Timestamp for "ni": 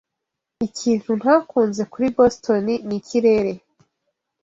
2.87-2.95